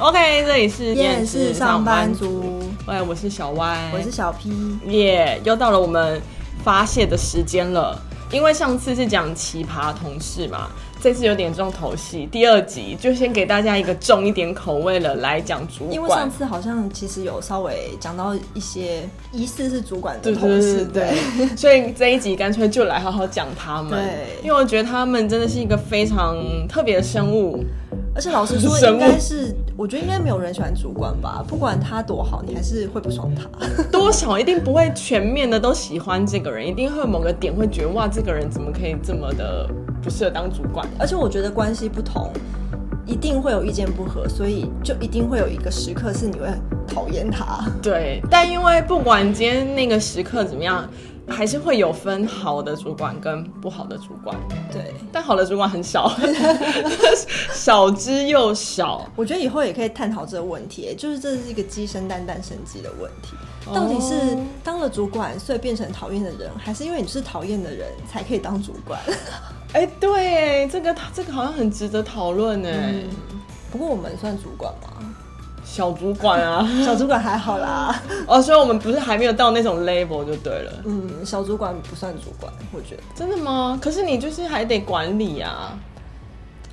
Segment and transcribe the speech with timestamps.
[0.00, 2.62] OK，这里是电视上班族。
[2.86, 4.78] 喂，我是小歪，我是小 P。
[4.86, 6.22] 耶，又到了我们
[6.62, 8.00] 发泄的时间了。
[8.30, 10.68] 因为上次是讲奇葩同事嘛，
[11.00, 12.28] 这次有点重头戏。
[12.30, 15.94] 第二集就先给大家一个重一点口味了，来讲主管。
[15.94, 23.90] 因为上次好像其实有稍微讲到一些疑似是主管的同事，对，对，对，对， 所以这一集干脆就来好好讲他们。
[23.92, 26.36] 对，因为我觉得他们真的是一个非常
[26.68, 27.64] 特别的生物。
[28.14, 31.40] 而且老实说，应该是我觉得应该没有人喜欢主管吧？
[31.46, 33.48] 不管他多好，你还是会不爽他。
[33.92, 39.70] 多少一定不会全面的都喜欢这个人，一定会有某个点会觉得哇，这个人怎么可以这么的
[40.02, 40.84] 不适合当主管？
[40.98, 42.28] 而且我觉得关系不同，
[43.06, 46.48] 一定会有意见不合，所以就一定会有一个时刻是你会
[46.84, 47.64] 讨厌他。
[47.80, 50.88] 对，但因为不管今天那个时刻怎么样。
[51.28, 54.36] 还是会有分好的主管跟不好的主管，
[54.72, 56.10] 对，但好的主管很少，
[57.52, 59.06] 少之又少。
[59.14, 63.36] 我觉得以后也可以探讨这个问题，就是这是一个鸡生蛋，蛋生鸡的问题。
[63.72, 68.98] 到底是当了主管所以变成讨厌的人，还是因为你是讨厌的人才可以当主管？
[69.74, 73.04] 哎，对，这个这个好像很值得讨论哎、嗯。
[73.70, 75.07] 不过我们算主管吗？
[75.70, 77.94] 小主管啊， 小主管还好啦。
[78.26, 80.72] 哦，所以我们不是还没有到那种 level 就对了。
[80.84, 83.02] 嗯，小主管不算主管，我觉得。
[83.14, 83.78] 真的吗？
[83.80, 85.78] 可是你就是还得管理啊，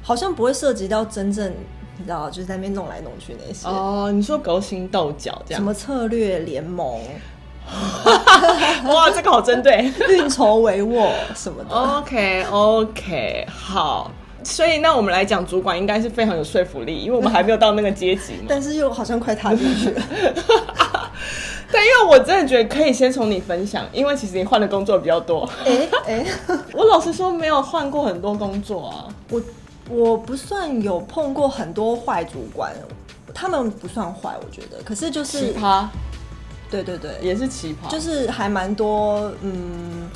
[0.02, 1.46] 好像不会涉及到真正，
[1.98, 3.68] 你知道，就是在那边弄来弄去那些。
[3.68, 5.60] 哦，你说勾心斗角这样？
[5.60, 7.00] 什么策略联盟？
[8.86, 11.76] 哇，这个好针对，运筹帷幄什么的。
[11.76, 14.10] OK OK，好。
[14.46, 18.46] 所以，那我们来讲，主管应该是非常有说服力，因为我们还没有到那个阶级嘛。
[18.48, 20.02] 但是又好像快踏进去了。
[21.72, 25.50] 但因为我真的觉得可以先从你分享，因为其实你换的工作比较多。
[25.66, 29.08] 哎哎、欸，欸、 我老实说没有换过很多工作啊。
[29.32, 29.42] 我
[29.90, 32.72] 我不算有碰过很多坏主管，
[33.34, 34.82] 他们不算坏，我觉得。
[34.86, 35.86] 可是就是奇葩。
[36.70, 40.08] 对对对，也是奇葩，就是还蛮多嗯。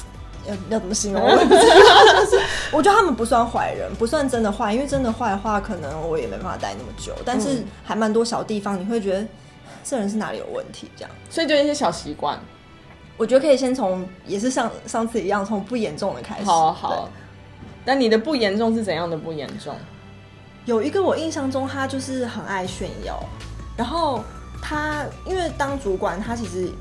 [0.49, 1.21] 要要怎么形容？
[1.23, 2.25] 我也不知道。
[2.25, 2.39] 就是
[2.71, 7.13] 我觉得他们不算坏人，不算真的坏，因为真的坏的话，可能我也没办法待那么久。
[7.23, 9.25] 但是还蛮多小地方，你会觉得
[9.83, 10.89] 这人是哪里有问题？
[10.95, 12.39] 这样，所以就一些小习惯，
[13.17, 16.45] 我觉得可以先从，也是像上次一样，从不严重的开始。
[16.45, 17.09] 好好。
[17.85, 19.75] 那你的不严重是怎样的不严重？
[20.65, 23.19] 有一个我印象中，他就是很爱炫耀，
[23.75, 24.23] 然后
[24.61, 26.71] 他因为当主管，他其实。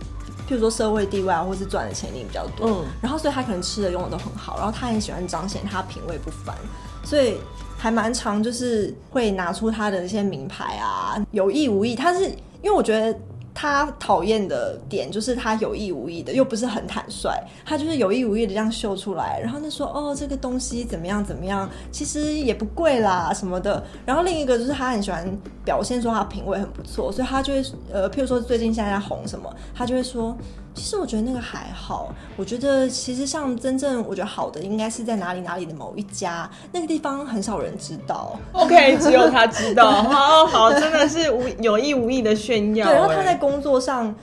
[0.49, 6.57] 譬如说社会地位啊，或是赚的钱一定比较多，嗯，然后所以他可能吃的用的都很好，然后他很喜欢彰显他品味不凡，
[7.05, 7.37] 所以
[7.77, 12.25] 还蛮常就是会拿出他的那些名牌啊，有意无意，他是
[12.63, 13.19] 因为我觉得。
[13.61, 17.29] 他讨厌的点就是他有意无意的，又不是很坦率，
[17.65, 23.83] 他就是有意无意的这样秀出来，然后就说哦，这个东西怎么样怎么样，其实也不贵啦什么的。
[24.07, 25.29] 然后另一个就是他很喜欢
[25.65, 30.37] 表现说他品味很不错，所以他就会呃，譬如说最近现在在红什么，他就会说。
[30.79, 38.39] 其实我觉得那个还好，我觉得其实像真正我觉得好的，应该是在哪里哪里的某一家，那个地方很少人知道。
[38.53, 39.91] OK，只有他知道。
[40.05, 42.87] 好好，真的是无有意无意的炫耀。
[42.87, 44.15] 对，然后他在工作上，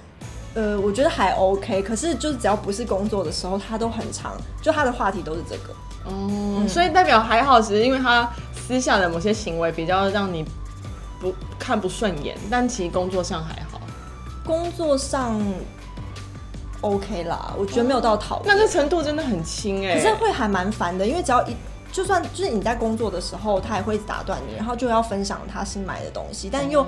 [0.53, 5.73] 呃，我觉得还 OK，可是就是只要不是工作的时候，他都很长，就他的话题都是这个。
[6.05, 6.29] 哦、
[6.61, 10.45] 嗯，所以代表还好，只是因为他私下的某些行为比较让你
[11.19, 13.81] 不看不顺眼，但其实工作上还好。
[14.45, 15.39] 工作上。
[16.85, 21.55] OK 啦，我觉得没有到讨厌，那这程度真的很轻哎、欸，可是会还蛮烦的，因为只要一
[21.91, 26.85] 就算就是你在工作的时候，他也会打断你，然后就要分享他新买的东西，但又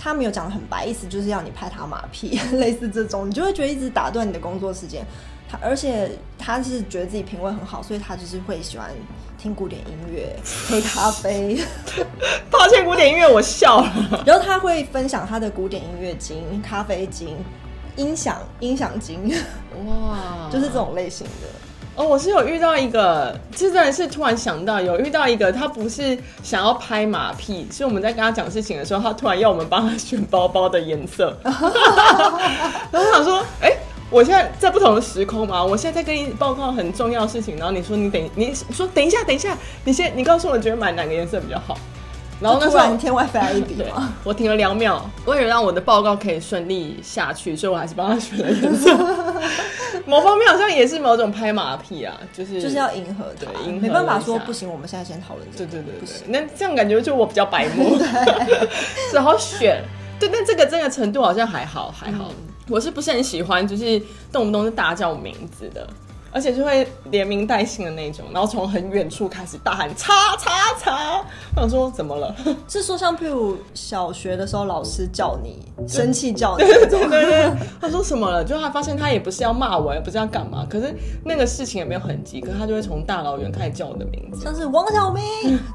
[0.00, 5.04] 他没有讲的很白，意思就是要你拍他马屁， 类似这种，你就会觉得一直打断你的工作时间。
[5.50, 8.90] 他而且他是觉得自己品味很好，所以他就是会喜欢
[9.38, 10.36] 听古典音乐、
[10.68, 11.58] 喝咖啡。
[12.50, 14.22] 抱歉，古典音乐我笑了。
[14.26, 17.34] 然后他会分享他的古典音乐经、咖啡经。
[17.98, 19.28] 音响音响经
[19.84, 21.48] 哇，就是这种类型的
[21.96, 22.06] 哦。
[22.06, 31.36] 我是有遇到一个，这真的是突然想到有遇到一个，他不是想要拍马屁，是我们在跟他讲事情的时候，他突然要我们帮他选包包的颜色。
[31.42, 31.68] 然后
[32.92, 33.78] 我想说，哎、欸，
[34.10, 41.76] 我现在在不同的时空嘛，我现在在跟你报告很重要的事情，然后你说你等，你说等一下，等一下，你先，你告诉我，你觉得买哪个颜色比较好？
[42.40, 48.96] 然后那突然天外飞来一笔嘛，我停了两秒，为了让我的报告可以顺利下去，所以我还是帮他选了颜色。
[50.06, 55.70] 某方面好像也是某种拍马屁啊，就是就是要迎合的，对，迎合没办法说不行，我们现在先讨论这个。
[55.70, 56.28] 对对对，对。
[56.28, 57.98] 那这样感觉就我比较白目，
[59.10, 59.82] 只好选。
[60.20, 62.26] 对，但这个这个程度好像还好还好。
[62.30, 62.34] 嗯、
[62.68, 64.00] 我是不是很喜欢，就是
[64.32, 65.86] 动不动就大叫名字的。
[66.30, 71.24] 而且就会连名带姓的那种，然后从很远处开始大喊“叉叉叉”，
[71.56, 72.34] 我想说怎么了？
[72.68, 75.58] 是说像譬如小学的时候老师叫你
[75.88, 78.44] 生气叫你，对对对对，他说什么了？
[78.44, 80.94] 就他发现他也不是要骂我，也不是要干嘛，可是
[81.24, 85.22] 那个事情也没有很急，可是他就会从大老远开始叫我的名字，像是王小明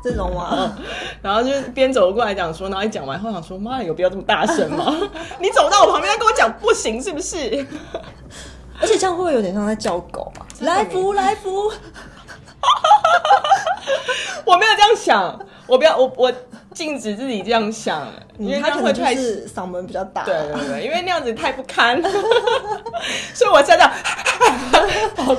[0.03, 0.77] 这种嘛，
[1.21, 4.93] 然后就边走过来讲说，然后一讲完后想说妈有必要这么大声吗？
[5.41, 7.65] 你走到我旁边来跟我讲不行是不是？
[8.81, 10.45] 而且这样会不会有点像在叫狗啊？
[10.61, 11.67] 来福来福，
[14.45, 16.31] 我没有这样想，我不要我我
[16.73, 22.01] 禁止自己这样想，因为他可能会是嗓门比较大，对对对， 因为那样子太不堪，
[23.33, 23.91] 所以我现在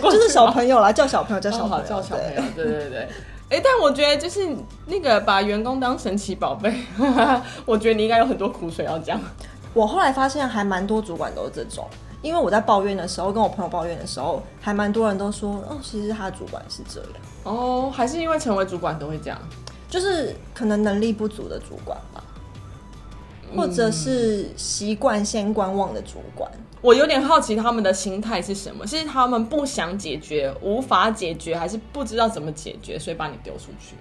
[0.03, 3.09] 就是小朋友啦，叫小朋友叫小朋友叫小朋友，对对对。
[3.51, 4.49] 哎，但我觉得就是
[4.87, 6.75] 那个把员工当神奇宝贝，
[7.67, 9.21] 我觉得你应该有很多苦水要讲。
[9.75, 11.87] 我后来发现还蛮多主管都是这种。
[12.25, 17.11] 因为我在抱怨的时候，跟我朋友抱怨的时候，还蛮多人都说，哦，其实他的主管是这样。
[17.43, 19.39] 哦，还是因为成为主管都会这样，
[19.91, 22.25] 就是可能能力不足的主管吧，
[23.55, 26.51] 或者是习惯先观望的主管。
[26.55, 28.87] 嗯，我有点好奇他们的心态是什么？
[28.87, 33.95] 是他们不想解决、无法解决，还是不知道怎么解决，所以把你丢出去？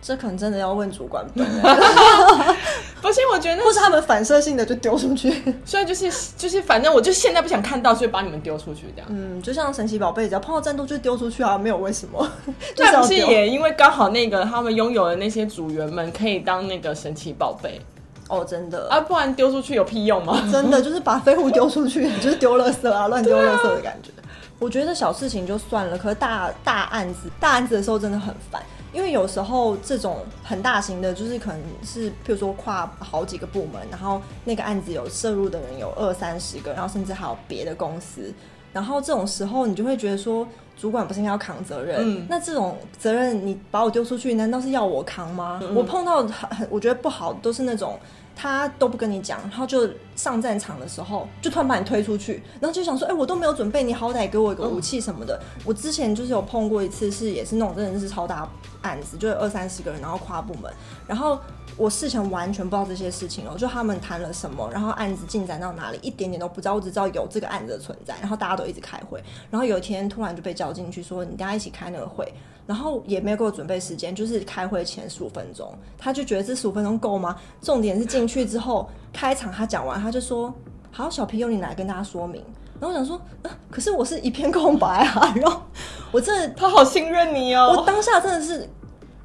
[0.00, 1.62] 这可能真的要问主管本人。
[3.02, 5.30] 不是，我觉得，或是他们反射性的就丢出去。
[5.64, 9.06] 所以就是就是，反正我就现在不想看到，所以把你们丢出去这样。
[9.10, 12.28] 嗯，就像神奇宝贝，只要碰到战斗就丢出去啊，没有为什么。
[12.76, 17.80] 但不是也因为刚好那个他们拥有的那些组员们可以当那个神奇宝贝
[18.28, 20.42] 哦，真的啊，不然丢出去有屁用吗？
[20.50, 24.10] 真的就是把废物丢出去，就是丢垃圾啊，乱丢垃圾的感觉。
[24.58, 28.60] 我觉得小事情就算了，可是大大案子大案子的时候真的很烦。
[28.96, 38.32] 因为有时候这种很大型的，就是可能是，譬如说跨好几个部门，然后那个案子有涉入的人有二三十个，然后甚至还有别的公司，
[38.72, 40.48] 然后这种时候你就会觉得说，
[40.78, 41.98] 主管不是应该要扛责任？
[42.00, 45.60] 嗯，那这种责任你把我丢出去，难道是要我扛吗？
[45.62, 47.98] 嗯，我碰到很我觉得不好都是那种。
[48.38, 55.40] 他都不跟你讲，然后就上战场的时候，就突然把你推出去，然后就想说，哎、我都没有准备，你好歹给我一个武器什么的。
[55.64, 58.46] 我之前就是有碰过一次，是也是那种真的是超大
[58.82, 60.70] 案子，就是二三十个人，然后跨部门，
[61.06, 61.40] 然后
[61.78, 69.18] 我事前完全不知道这些事情哦，就他们谈了什么，然后案子进展到哪里，一点点都不知道，我只知道有这个案子的存在，然后大家都一直开会，
[69.50, 72.30] 然后有一天突然就被叫进去说，你大家一起开那个会。
[72.66, 77.36] 然后也没有给我准备时间，就是开会前十五分钟，他就觉得这十五分钟够吗？
[77.60, 80.52] 重点是进去之后开场，他讲完他就说
[80.90, 82.42] ：“好，小皮由你来跟大家说明。”
[82.80, 85.32] 然后我想说，啊，可是我是一片空白啊。
[85.36, 85.62] 然后
[86.10, 87.74] 我真的， 他好信任你哦。
[87.76, 88.68] 我当下真的是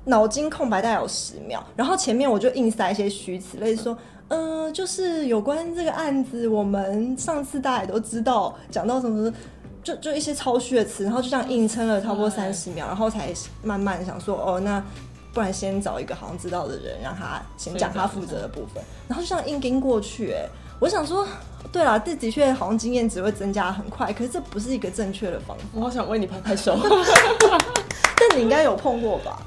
[0.06, 1.66] 脑筋空白，大概有十秒。
[1.76, 3.98] 然后前面我就硬塞一些虚词，类似说，
[4.28, 9.34] 嗯、呃，就是有关这个案子，我们上次大家也都知道，讲到什么。
[9.84, 13.34] 就就一些超虚的词，然后就这样硬撑了差不多三十秒，然后才
[13.64, 14.84] 慢慢想说，哦，那
[15.34, 20.34] 不然先找一个好像知道的人，让他先讲他负责的部分，然后就这样硬跟过去。
[20.34, 20.48] 哎，
[20.80, 21.28] 我想说，
[21.72, 25.64] 对啦，这的确好像经验值会增加很快，可是这不是一个正确的方法。
[25.74, 26.78] 我好想为你拍拍手，
[28.16, 29.42] 但你应该有碰过吧？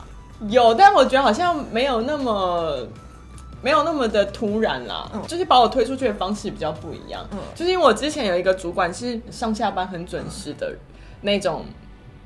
[0.48, 2.86] 有，但我觉得好像没有那么。
[3.64, 7.26] 没有那么的突然啦，嗯、就是把我推出去的方式比较不一样。
[7.32, 10.76] 嗯，就是因为我之前有一个主管是上下班很准时的
[11.22, 11.64] 那种，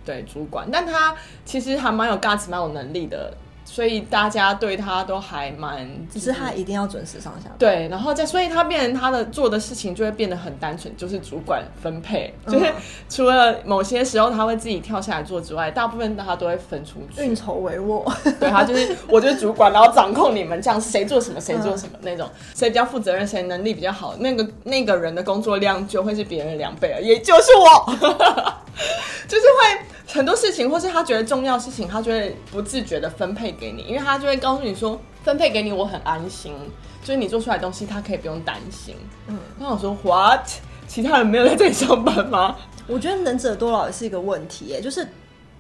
[0.05, 1.15] 对主管，但他
[1.45, 3.33] 其实还蛮有 guts，蛮有能力的。
[3.71, 7.59] 所以大家对他都还蛮，只是他一定要准时上下班。
[7.59, 12.73] 对，然后再，所以他变成他的做的事情就会变得很单纯，就是主管分配，嗯、就是
[13.11, 18.11] 除了某些时候他会自己跳下来做之外，大部分他都会分出去，运筹帷幄。
[18.41, 27.93] 对，他就是我就是主管，然后掌控你们，这样谁做什么谁做什么那种，谁比较负责任，谁能力比较好，那个那个人的工作量就会是别人的两倍了，也就是我，
[29.29, 29.85] 就是会。
[30.09, 36.55] 很多事情，或是他觉得重要的事情，他就会不自觉的分配给你，因为他就会告诉你说，分配给你，我很安心，
[37.03, 38.97] 就是你做出来的东西，他可以不用担心。
[39.27, 40.49] 嗯，那我说 what？
[40.87, 42.57] 其他人没有在这里上班吗？
[42.87, 45.07] 我觉得能者多劳也是一个问题耶，就是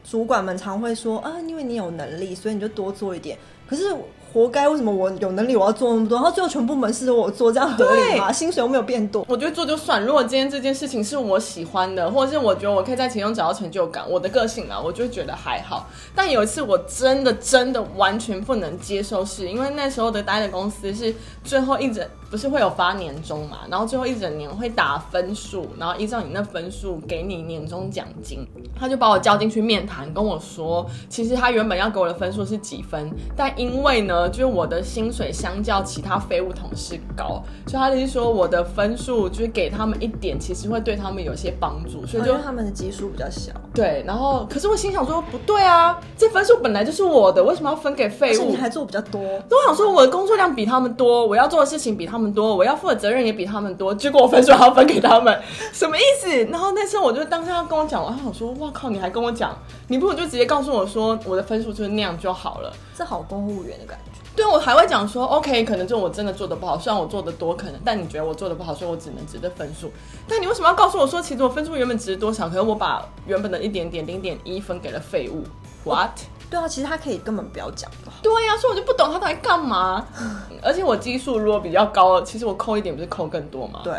[0.02, 3.38] 主管们常会说啊，因为你有能力，所以你就多做一点。
[3.69, 3.95] 可是。
[4.32, 4.68] 活该！
[4.68, 8.30] 为什么我有能力我要做那么多，然后最后全部门事都我做，这样合理吗？
[8.30, 9.25] 薪水又没有变多。
[9.28, 10.04] 我觉得做就算。
[10.04, 15.88] 如果今天这件事情是我喜欢的，或者是我觉得我可以在其中找到成就感，我的个性啊，我就觉得还好。
[16.14, 28.47] 但有一次我真的真的完全不能接受是，是因为那时候的待的公司是最后一整不是会有发年终嘛，然后最后一整年会打分数，然后依照你那分数给你年终奖金。
[28.78, 43.52] 他就把我叫进去面谈，跟我说，其实他原本要给我的分数是几分，但因为呢，就是我的薪水相较其他废物同事高，所以他就是说我的分数就是给他们一点，其实会对他们有些帮助，所以就、哦、他们的基数比较小。
[43.73, 48.50] 对，然后可是我心想说不对啊，这分数本来就是我的，为什么要分给废物？
[48.50, 49.20] 你还做比较多。
[49.20, 55.41] 我想说我的工作量比他们多，我要做的事情比他们多，我要负的责任也比他们多，结果我分数还要分给他们，
[55.73, 56.45] 什么意思？
[56.47, 59.57] 然后那时候我就当下要跟我讲，我想说哇靠，你还跟我讲，
[59.87, 62.73] 你不如就直接告诉我说我的分数就是那样就好了。
[62.97, 64.19] 这好公务员的感觉。
[64.35, 69.91] 对，我还会讲说，OK，可能就我真的做的不好，虽然我做的多，可能，但你觉得我做的不好，所以我只能值得分数。
[70.29, 75.43] 但你为什么要告诉我说，其实我分数原本值多少，可是我把原本的一点点零点一分给了废物
[75.85, 76.11] ？What？
[76.50, 78.12] 对啊，其实他可以根本不要讲的。
[78.23, 80.07] 对呀、啊，所以我就不懂他到底干嘛。
[80.62, 83.81] 而且我基数如果比较高，其实我扣一点不是扣更多吗？
[83.85, 83.93] 对。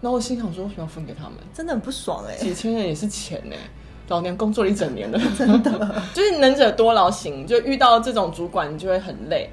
[0.00, 1.34] 然后我心想说，为什么要分给他们？
[1.52, 3.70] 真的很不爽哎、欸，几千人也是钱哎、欸。
[4.08, 5.70] 老娘工作了一整年了， 真的
[6.14, 9.50] 就是能者多劳型，就遇到这种主管，你就会很累。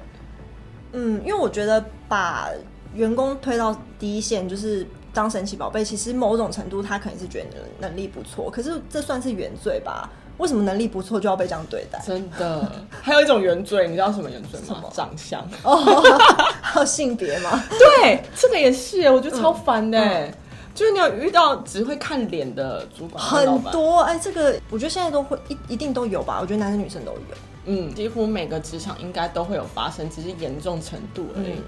[0.92, 2.48] 嗯，因为我觉得把
[2.94, 10.08] 员工推到第一线，就是当神奇宝贝，其实某种程度他可能是觉得能力不错，可是这算是原罪吧？
[10.38, 11.98] 为什么能力不错就要被这样对待？
[12.06, 12.70] 真的，
[13.02, 14.84] 还有一种原罪，你知道什么原罪吗？
[14.92, 15.76] 长相哦，
[16.60, 17.62] 还有性别吗？
[17.78, 19.98] 对，这个也是，我觉得超烦的。
[19.98, 20.34] 嗯嗯
[20.76, 26.36] 就是你有遇到只会看脸的主管很多哎、欸，这个我觉得现在都会一一定都有吧？
[26.38, 27.18] 我觉得男生女生都有，
[27.64, 31.54] 嗯，几乎每个职场应该都会有发生，只是严重程度而已。
[31.56, 31.64] 嗯、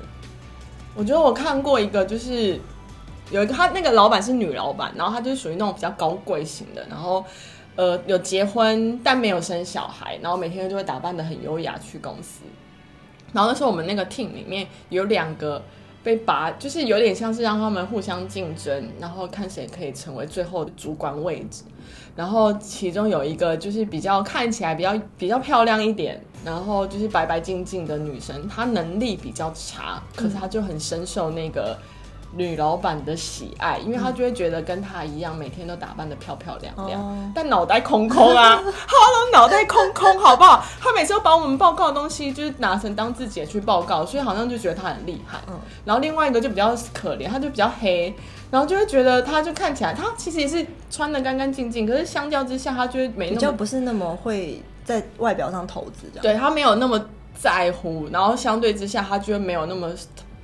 [0.94, 2.60] 我觉得我看过一个，就是
[3.30, 7.24] 有一个他那个老板是女老板，然后他就是属于那种比较高贵型的，然后
[7.78, 12.42] 呃有结婚但没有生小孩，然后每天就会打扮得很优雅去公司。
[13.32, 15.62] 然后那时候我们那个 team 里面有两个。
[16.00, 21.64] 被拔，就是有点像是让他们互相竞争，然后看谁可以成为最后的主管位置。
[22.14, 31.76] 然后其中有一个就是比较看起来比较比较漂亮一点，然后就是白白净净的女生，她能力比较差，可是她就很深受那个。
[32.32, 40.62] 女老板的喜爱，因为她就会觉得跟她一样，每天都打扮的漂漂亮亮，嗯、但脑袋空空啊， 哈喽，脑袋空空，好不好？
[40.80, 45.38] 她每次都把我们报告的东西就是拿成当自己去报告，所以好像就觉得她很厉害。
[45.48, 48.14] 嗯、然后另外一个就比较可怜，她就比较黑，
[48.50, 56.22] 然后就会觉得她就看起来，她其实也是穿的干干净净，可是相较之下，她就会没那么比较不是那么会在外表上投资这样。
[56.22, 57.02] 对，她没有那么
[57.34, 59.90] 在乎，然后相对之下，她就会没有那么。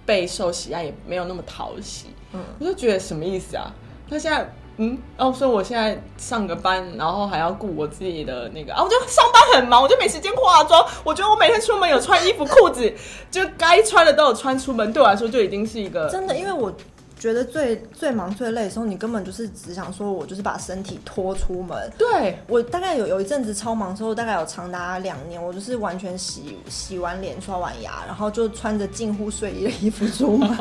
[0.06, 3.72] 备受喜爱也没有那么讨喜，嗯，我就觉得什么意思啊？
[4.08, 10.86] 他现在，嗯，哦，所以我现在上个班，然后还要顾我自己的那个啊，我就上班很忙，我就没时间化妆。
[11.04, 12.92] 我觉得我每天出门有穿衣服、裤子，
[13.30, 16.72] 就该穿的都有穿出门，对我来说就已经是一个真的，因为我。
[17.24, 21.90] 觉得最最忙最累的时候，你根本就是只想说，我就是把身体拖出门。
[21.96, 30.54] 对，我大概有有一阵子超忙的时候，大概有长达两年，我就是完全洗洗完脸、刷完牙，然后就穿着近乎睡衣的衣服出门。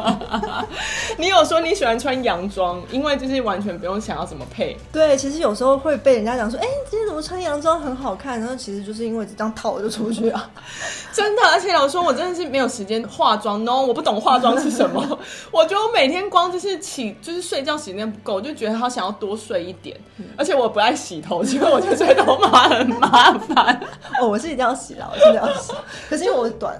[1.19, 4.77] 你有说你喜欢穿洋装，因为就是完全不用想要怎么配。
[4.89, 8.39] 对，其实有时候会被人家讲说，哎、欸，你今天怎么穿洋装很好看？
[8.39, 10.49] 然后其实就是因为这张套就出去啊。
[11.11, 13.61] 真的，而且老实说，我真的是没有时间化妆。
[13.65, 15.19] No，我不懂化妆是什么。
[15.51, 16.52] 我觉得我每天光。
[16.53, 19.99] 就是起，就是睡觉时间不够，我就觉得他想要多睡一点。
[20.17, 23.81] 嗯、而且我不爱洗头，因为我觉得吹头发很麻烦。
[24.21, 25.73] 哦，我是一定要洗啦，我是一定要洗。
[26.07, 26.79] 可是因为我短，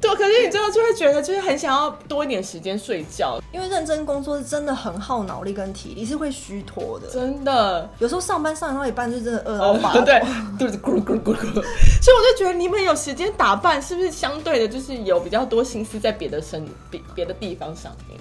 [0.00, 3.38] 对，可是你真的就会觉得，就是很想要多一点时间睡觉。
[3.52, 7.06] 因为认真工作是真的很耗脑力跟体力，是会虚脱的。
[7.08, 10.18] 真的，有时候上班上到一半就真的饿到发、哦、对，
[10.58, 11.52] 肚子咕噜咕噜咕噜。
[11.52, 18.18] 所以我就觉得你们有时间打扮，是不是相对的，就是有比较多心思在别的身别别的地方上面？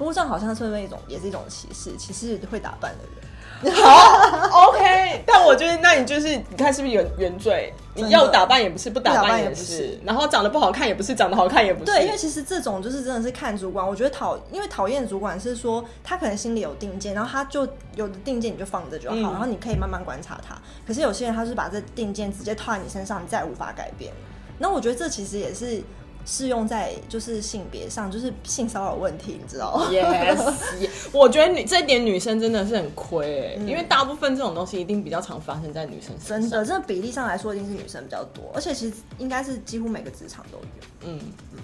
[0.00, 3.74] 不过这样好像是那种，也是一种歧视，歧视会打扮的人。
[3.74, 7.70] 好，OK， 但我觉得，那你就是，你看是不是原原罪？
[7.94, 11.84] 你要打扮也不是，不打扮也不是，然后长得不好看也不是，长得好看也不是。
[11.84, 13.86] 对，因为其实这种就是真的是看主管。
[13.86, 20.56] 我觉得讨，因为讨厌主管是说他可能心里有定见，然后他就有的定见你就放着就好，嗯、然后你可以慢慢观察他。
[20.86, 24.10] 可是有些人他是把这定见直接套在你身上，你再无法改变。
[24.56, 25.82] 那我觉得这其实也是。
[26.26, 30.52] 适用在就是性别上，就是性骚扰问题，你知道吗？Yes，,
[31.12, 36.50] 我觉得你这一点女生真的是很亏、欸，嗯、因为大部分这种东西一定比较常发生在女生身上。
[36.50, 40.64] 真的，这比例上来说，一定是女生比较多，而且其实应该是几乎每个职场都有。
[41.02, 41.18] 嗯
[41.52, 41.58] 嗯，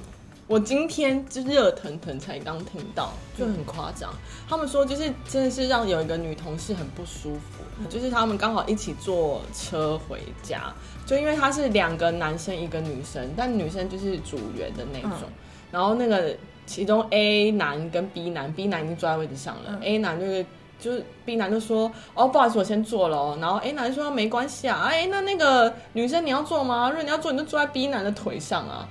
[0.48, 4.10] 我今天就热腾腾才刚听到，就很夸张。
[4.12, 10.72] 嗯、他们说就是真的是让有一个女同事很不舒服，嗯、就是他们刚好一起坐车回家。
[11.04, 15.32] 就因为他是两个男生一个女生，但女生就是组员的那种，嗯、
[15.72, 20.46] 然后那个其中 A 男跟 B 男，B 男已经坐在位置上了、嗯、，A 男就是
[20.78, 26.88] 就是 B 男就说：“哦，不好意思，我先坐了哦。”然后 A 男说：“没关系啊，哎，那那个女生你要坐吗？
[26.88, 28.88] 如果你要坐，你就坐在 B 男的腿上啊。”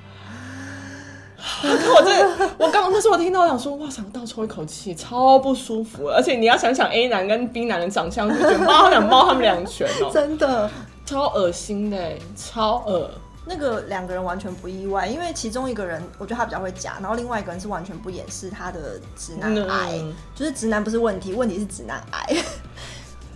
[1.64, 6.08] 我这，我刚刚那时候我听到，我想说，哇，想倒抽一口气，超不舒服。
[6.08, 10.70] 而且你要想想 A 男跟 B 男的长相，就觉得猫想猫他们两拳哦，真的
[11.06, 13.10] 超恶心的，超恶。
[13.48, 22.36] 那个两个人完全不意外，因为其中一个人我觉得他比较会假，然后另外一个人是完全不掩饰他的直男癌，嗯、就是直男不是问题，问题是直男癌。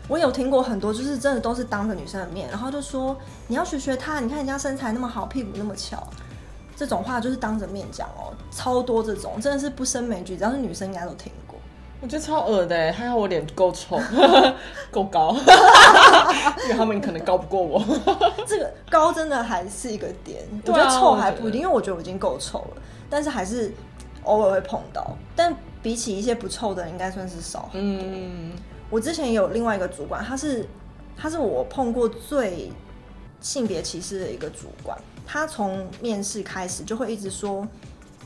[0.08, 6.04] 我有听过很多，就是真的都是当着女生的面，然后就说你要学学他，你看人家身材那么好，屁股那么翘。
[6.80, 11.60] 这种话就是当着面讲哦，超多这种，真的是不胜枚举，只要是女生应该都听过。
[12.00, 14.00] 我觉得超恶的，还好我脸够丑，
[14.90, 15.36] 够高，
[16.64, 17.84] 因为他们可能高不过我。
[18.48, 23.74] 这个高真的还是一个点，我觉得臭还不一定，因为我觉得我已经够臭了，但是还是
[24.24, 25.06] 偶尔会碰到。
[25.36, 28.08] 但比起一些不臭的人，应该算是少很多。
[28.08, 28.54] 嗯，
[28.90, 30.66] 我之前有另外一个主管，他是
[31.18, 32.72] 他是我碰过最
[33.42, 34.98] 性别歧视的一个主管。
[35.32, 37.68] 他从面试开始就会一直说，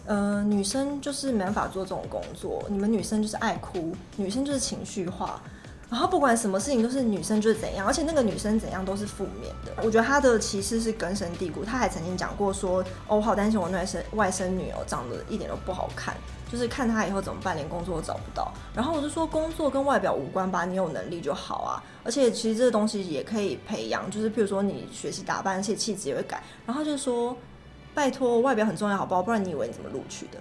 [0.05, 5.43] 嗯，女生就是没办法做这种工作，你们女生就是爱哭，女生就是情绪化，
[5.93, 9.71] 然后不管什么事情都是女生就是怎样，而且那个女生怎样都是负面的。
[9.83, 11.63] 我觉得他的歧视是根深蒂固。
[11.63, 16.15] 他还曾经讲过说，哦，我好担心我外甥外甥女哦，长得一点都不好看。
[16.51, 18.51] 就是看她以后怎么办，连工作都找不到。
[18.73, 21.83] 然后我就说，工作跟外表无关吧，你有能力就好啊。
[22.03, 26.41] 而且其实这个东西也可以培养，就是譬如说你学习打扮，而且气质也会改。
[26.65, 27.37] 然后就说，
[27.93, 29.21] 拜托，外表很重要，好不好？
[29.21, 30.39] 不然你以为你怎么录取的？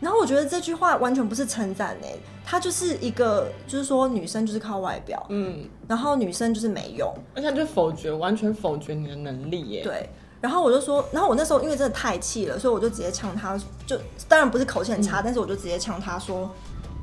[0.00, 2.06] 然后我觉得这句话完全不是称赞呢，
[2.44, 9.82] 他就是一个，就是说女生就是靠外表，嗯，然后女生就是没用，而且就否决，完全否决你的能力耶。
[9.82, 10.08] 对。
[10.40, 13.98] 然后我就说，然后我那时候因为真的太气了，所以我就直接呛他，就
[14.28, 16.50] 当然不是口气很差，嗯、但是我就直接呛他说，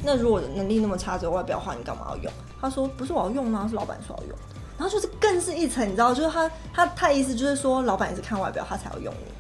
[0.04, 2.32] 那如果能力那么差，只有外表的话，你干嘛要用？
[2.62, 3.66] 他说不是我要用吗？
[3.68, 4.38] 是老板说要用。
[4.78, 9.32] 然后就是更是一层，你知道，就是他他他意思就是说，老板也是看外表，他才要用你。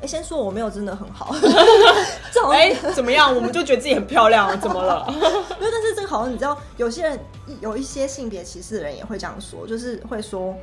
[0.00, 1.34] 哎，先说我没有真的很好，
[2.52, 3.34] 哎，怎么样？
[3.34, 5.04] 我们就觉得自己很漂亮啊，怎么了？
[5.10, 5.20] 因为
[5.60, 7.18] 但是这个好像你知道，有些人
[7.60, 10.54] 有一些性别歧视的人也会这样说，就是会说。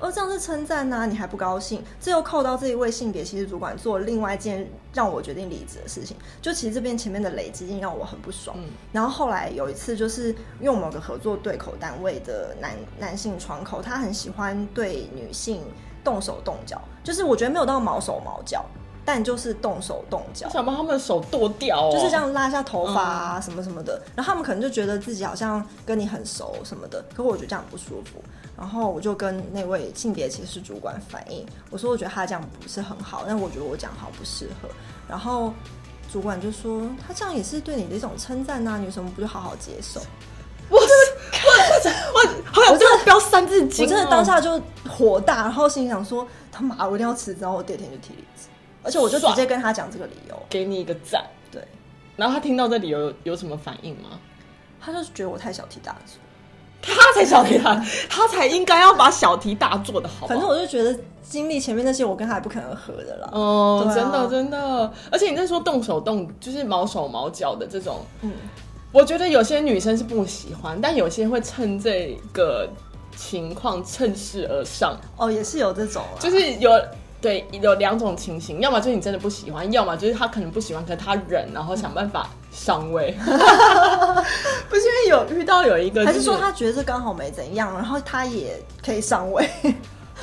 [0.00, 1.84] 哦，这样是称赞呐，你还不高兴？
[2.00, 6.16] 这又扣到这一位性别歧视主管做另外一件让我决定离职的事情。
[6.40, 8.56] 就其实这边前面的累积，让我很不爽。
[8.58, 15.60] 嗯、然后后来有一次，就是用某个合作对口单位的男男性窗口，他很喜欢对女性
[16.02, 18.64] 动手动脚，就是我觉得没有到毛手毛脚。
[19.12, 24.00] 但就是动手动脚，想把他们的手剁掉，哦，就是这样拉一下头发啊什么什么的。
[24.14, 28.22] 然后他们可能就觉得自己好像跟你很熟什么的，可我觉得这样不舒服。
[28.56, 34.68] 然后我就跟那位性别歧视主管反映，我说我觉得他这样不是很好，但我觉得我讲好不适合。
[35.08, 35.52] 然后
[36.12, 40.00] 主管就说他这样也是对你的一种称赞呐，你为什么不就好好接受？
[40.68, 40.84] 我我
[42.14, 48.46] 我我我真的飙三字经，我真的当下就火大，然后心里想说他妈我一定要辞职，然后我第二天就提离职。
[48.82, 51.24] 而且我就直接跟他讲这个理由，给你一个赞。
[51.50, 51.62] 对，
[52.16, 54.18] 然后他听到这理由有，有什么反应吗？
[54.80, 56.16] 他就是觉得我太小题大做，
[56.80, 57.74] 他才小题大，
[58.08, 63.28] 他才应该要把小题大做的好，反正我就觉得经历前面那些，我跟他也不可能合的啦。
[63.32, 64.90] 哦，啊、真的真的。
[65.12, 68.32] 而且你在说动手动，就是毛手毛脚的这种，嗯，
[68.90, 72.66] 我觉得有些女生是不喜欢，但有些会趁这个
[73.14, 74.98] 情况趁势而上。
[75.18, 76.70] 哦，也是有这种，就是有。
[77.20, 83.14] 对，有两种情形，要么就是你真的不喜欢，要么就是他可能不喜欢，可是他忍，然后想办法上位。
[84.70, 89.48] 不是因为有遇到有一个、就是，还是说他觉得这刚好没怎样，然后他也可以上位？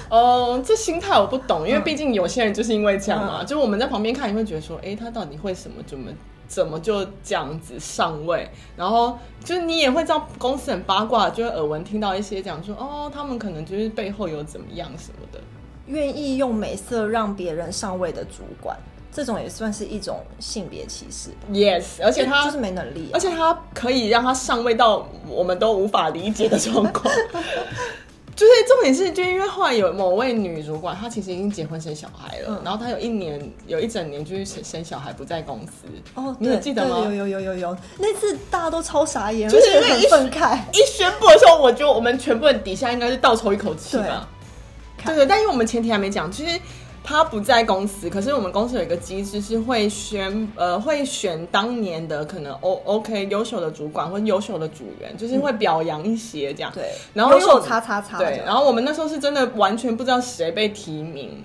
[0.10, 5.84] 哦、呃，这心态我不懂，因为毕竟有些人就是因为这样嘛，嗯、就我们在旁边看，你会觉得说，哎，他到底会什么？
[5.86, 6.12] 怎么
[6.48, 8.50] 怎么就这样子上位？
[8.78, 15.40] 然后就是你也会知道公司很八卦，就会耳闻听到一些讲说，哦，他们可能就是背后有怎么样什么的。
[15.88, 18.78] 愿意用美色让别人上位的主管，
[19.12, 21.30] 这种也算是一种性别歧视。
[21.52, 27.14] Yes，而且他就是没能力，啊，而且他可以让他上位到我们都无法理解的状况。
[28.36, 35.88] 就是重点是，就因为后来有某位女主管，她其实已经结婚生小孩了，嗯、然后她有一年有一整年就是生生小孩不在公司。
[36.14, 37.00] 哦，你有记得吗？
[37.06, 40.60] 有有有有有，那次大家都超傻眼，就是很愤慨。
[40.72, 44.30] 一宣布的时候，我觉得我们全部人底下应该是倒抽一口气吧。
[45.08, 46.60] 对对，但因为我们前提还没讲，其实
[47.04, 56.72] 他不在公司，可是我们公司有一个机制是会选呃会选当年的可能 O OK 优秀的主管或优秀的组员，就是会表扬一些这样。
[56.74, 58.18] 对，然后优秀叉叉叉。
[58.18, 61.44] 对，然后我们那时候是真的完全不知道谁被提名，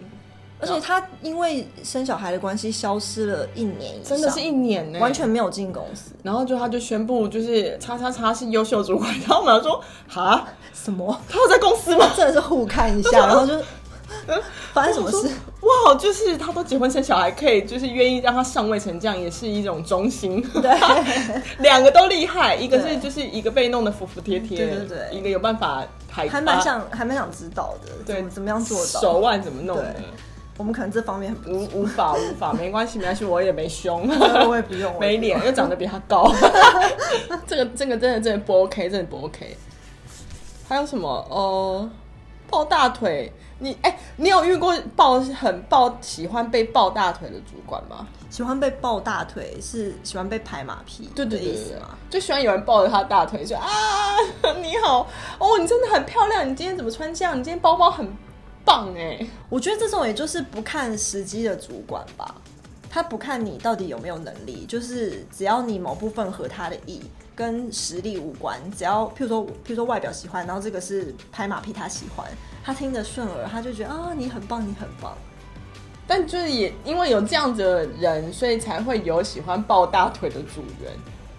[0.62, 6.12] 而且他因为生小孩的关系消失了一年以上，真的是一年呢、欸，完全没有进公司。
[6.22, 11.20] 然后就他就宣布就是叉叉叉是优秀主管，然后我们说哈什么？
[11.28, 12.08] 他有在公司吗？
[12.16, 13.60] 真的是互看一下， 然后就。
[14.74, 15.26] 发生什么事？
[15.62, 20.40] 哇，就是他都结婚生小孩，可以就是愿意让他上位成这样，也是一种忠心。
[20.60, 20.70] 对，
[21.60, 29.96] 两个都厉害，一个是就是一个被弄得服服帖帖，对对对，一个有办法还还蛮想还蛮想知道的，对，怎么样做到手腕怎么弄的？
[30.58, 34.08] 我们可能这方面无无法无法， 没关系没关系，我也没胸，
[34.48, 36.30] 我也不用，没脸 又长得比他高，
[37.46, 39.56] 这个这个真的真的不 OK，真的不 OK。
[40.68, 41.08] 还有什么？
[41.28, 41.88] 哦，
[42.48, 43.32] 抱大腿。
[43.58, 48.08] 你哎、欸，你有遇过抱很抱喜欢被抱大腿的主管吗？
[48.28, 51.76] 喜欢被抱大腿是喜欢被拍马屁，对对对，对，
[52.10, 54.16] 就喜欢有人抱着他大腿说啊，
[54.60, 55.06] 你好
[55.38, 57.38] 哦，你真的很漂亮，你今天怎么穿这样？
[57.38, 58.04] 你今天包包很
[58.64, 59.26] 棒哎。
[59.48, 62.34] 我觉得这种也就是不看时机的主管吧，
[62.88, 67.02] 他不看你到底有没有能力，就是只要你某部分合他的意。
[67.34, 72.30] 跟实力无关，只要譬如说，譬如说外表喜欢，然后这个是拍马屁，他喜欢，
[72.62, 75.16] 他听得顺耳，他就觉得啊，你很棒，你很棒。
[76.06, 80.92] 但就是也因为有这样子的人，所以才会有喜欢抱大腿的组员。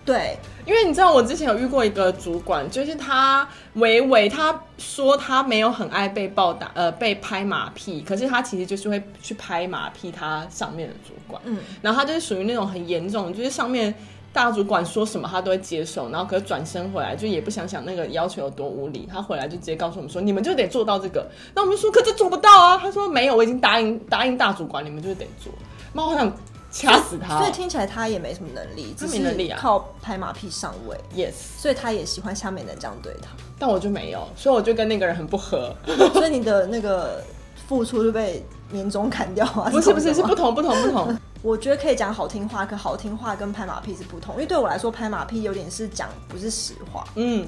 [0.05, 13.93] 对，因为你知道，我之前有遇过一个主管，就是他微微他说他没有很爱被暴打呃被拍马屁，可是他其实就是会去拍马屁他上面的主管，嗯，然后他就是属于那种很严重，就是上面。
[14.33, 21.23] 大主管说什么他都会接受，然后可是转身回来就也不想想那个要求有多无理，他回来就直接告诉我们说，你们就得做到这个。
[21.53, 25.53] 那我们说可这做不到啊，他说没有，我已经答应答应大主管，你们就得做。
[25.93, 26.35] 妈，我想
[26.73, 27.37] 掐死他。
[27.37, 30.99] 所以听起来他也没什么能力，他没能力啊，靠拍马屁上位。
[31.15, 35.73] Yes，所以他也喜欢下面人这样对他，但我就没有，所以我就跟那个人很不合。
[36.13, 37.23] 所以你的那个
[37.67, 39.69] 付出就被年终砍掉啊？
[39.69, 41.15] 不是不是，是不同不同不同。
[41.43, 44.33] 我觉得可以讲好听话，可好听话跟拍马屁是不同。
[44.35, 47.05] 因为对我来说，拍马屁有点是讲不是实话。
[47.15, 47.45] 嗯，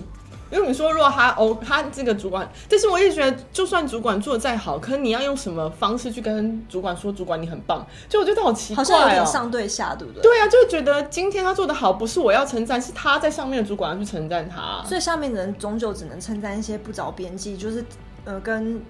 [0.51, 7.85] 因为你说如果他哦，他这个主管，但是我也觉得，就算主管做的再好，可是你要用什么方式去跟主管说，主管你很棒？
[8.07, 10.21] 就我觉得好奇怪哦，好像有点上对下，对不对？
[10.21, 14.83] 对啊，就觉得今天他做的好，不是我要称赞，是他在上面的主管要去称赞他。
[14.87, 17.83] 所以下面的人终究只能称赞一些不着边际，就是
[18.23, 18.81] 呃跟。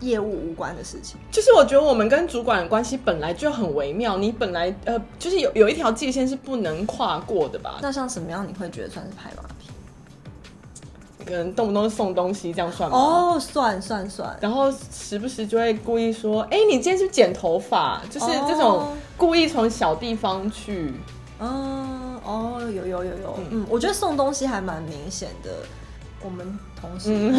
[0.00, 7.78] 业务无关的事情，就是我觉得我们跟主管的关系本来就很微妙，你本来呃就是有有一条界限是不能跨过的吧？
[7.80, 9.43] 那像什么样你会觉得算是拍马屁？
[11.24, 12.96] 可能动不动送东西这样算吗？
[12.96, 14.36] 哦，算算算。
[14.40, 20.92] 然后时不时就会故意说：“哎、欸，你今天去剪头发？”就是这种故意从小地方去。
[21.40, 25.50] 嗯，哦，有有有有，嗯，嗯，我觉得送东西还蛮明显的。
[26.26, 27.34] 我们同事、嗯、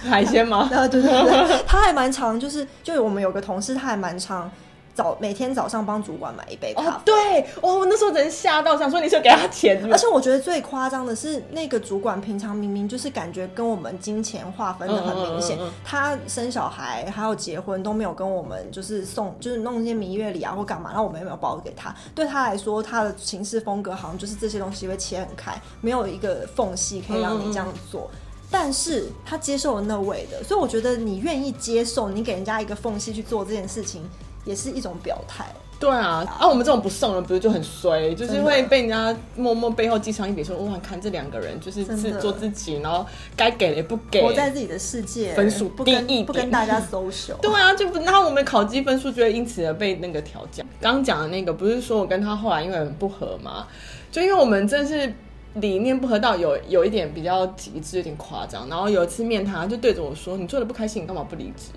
[0.08, 0.66] 海鲜吗？
[0.70, 4.50] 对对对，他还蛮常，就是就我们有个同事，他还蛮常。
[4.96, 9.92] 早每天早上帮主管买一杯咖啡，哦、对，哦，那时候真吓到，想说你是给他钱是是？
[9.92, 21.94] 而且我觉得最夸张的是，那个主管平常明明就是感觉跟我们金钱划分的很明显，嗯嗯嗯嗯，他生小孩还有结婚都没有跟我们就是送，就是弄一些蜜月礼啊或干嘛，然后我们也没有包给他。
[22.14, 28.10] 对他来说，他的行事风格好像就是这些东西会切很开，没有一个缝隙可以让你这样做。
[28.50, 34.02] 但是他接受了那位的，所以我觉得你愿意接受，你给人家一个缝隙去做这件事情。
[34.46, 35.44] 也是一种表态，
[35.78, 43.04] 对啊，啊，我们这种不送人不是就很衰，就是会被人家默默背后记上一笔，说哇，看这两个人就是自做自己，然后
[43.36, 50.64] 该给的也不给，活在自己的世界，分数不跟不跟大家 social，对啊，就不，然后我们考绩分数就会因此而被那个调降。
[50.80, 53.66] 刚讲的那个不是说我跟他后来因为很不合嘛？
[54.12, 55.12] 就因为我们真是
[55.54, 58.68] 理念不合到有有一点比较极致，有点夸张。
[58.68, 61.72] 然后有一次面谈，就对着我说：“你做的不开心，你干嘛不离职？”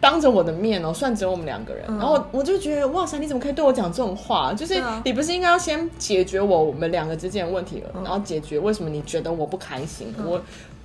[0.00, 4.52] 当着我的面哦，算只有我们两个人，嗯，然后我就觉得哇塞，你怎么可以对我讲这种话？
[4.52, 10.14] 就是你不是应该要先解决我我们两个之间的问题了，嗯，然后解决为什么你觉得我不开心？
[10.18, 10.40] 嗯，我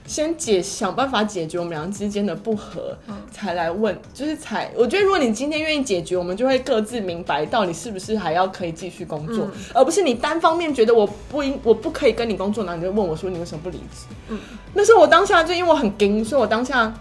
[0.07, 14.07] 先解想办法解决我们两个之间的不和，嗯，才来问，就是才我觉得如果你今天愿意解决，我们就会各自明白到底是不是还要可以继续工作，嗯，而不是你单方面觉得我不应我不可以跟你工作，然后你就问我说你为什么不离职？
[14.29, 14.39] 嗯，
[14.73, 16.93] 那时候我当下就因为我很惊，所以我当下。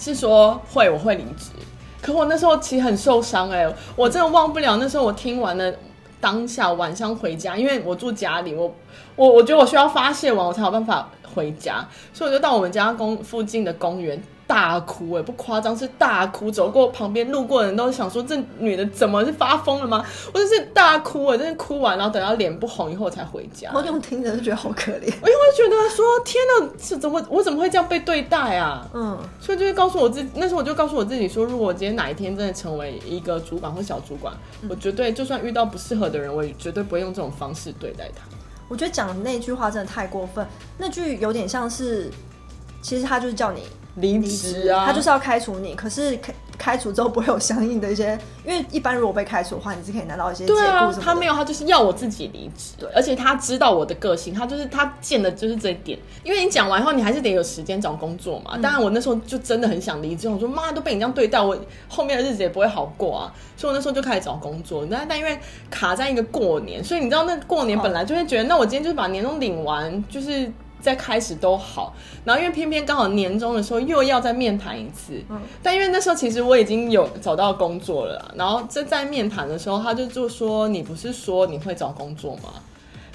[0.00, 1.50] 是说会我会离职，
[2.00, 5.70] 可我那时候其实很受伤哎、我真的忘不了那时候我听完了
[6.18, 8.74] 当下晚上回家，因为我住家里，我
[9.14, 16.50] 我我觉得我需要发泄完我才有办法回家，所以我就到我们家公附近的公园大哭，哎，不夸张，是大哭。
[16.50, 20.04] 走过旁边路过的人都想说，这女的怎么是发疯了吗？
[20.34, 23.70] 我就是大哭，哎，真的哭完，然后等到脸不红以后才回家。
[23.72, 28.84] 我用听着就觉得好可怜，我因为觉得说，天哪，是怎么我怎么会这样被对待啊？
[28.92, 38.24] 嗯，所以就会告诉我自己，那时候我就告诉我自己说，如果我今天哪一天真的成为一个主管或小主管，嗯、我绝对就算遇到不适合的人，我也绝对不会用这种方式对待他。
[38.68, 40.44] 我觉得讲那句话真的太过分，
[40.76, 42.10] 那句有点像是，
[42.82, 43.62] 其实他就是叫你。
[44.00, 50.94] 离职啊，他就是要开除你，可是开开除之后不会有相应的一些，因为一般如果被开除的话，你是可以拿到一些解雇什么的。
[50.94, 52.74] 对啊，他没有，他就是要我自己离职。
[52.78, 55.98] 对，而且他知道我的个性，他就是他见的就是这一点。
[56.22, 58.58] 因为你讲完以后，你还是得有时间找工作嘛。
[58.58, 61.58] 当然，我那时候就真的很想离职，我说妈都被你这样对待，我
[61.88, 63.32] 后面的日子也不会好过啊。
[63.56, 64.86] 所以我那时候就开始找工作。
[64.90, 65.38] 但但因为
[65.70, 70.52] 卡在一个过年，所以你知道那过年本来就会觉得，那我今天就是把年终领完，就是。
[70.80, 82.54] 在开始都好，然后因为偏偏刚好年终的时候又要再面谈一次，嗯，但因为那时候其实我已经有找到工作了，然后在在面谈的时候，他就就说，你不是说你会找工作吗？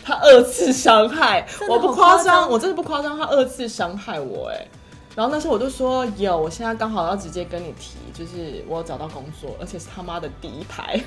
[0.04, 4.68] 他二次伤害，我不夸张，我真的不夸张，他二次伤害我哎，
[5.16, 11.02] 然后那时候我就说有，我现在刚好要直接跟你提，就是我找到工作，而且是他妈的第一排，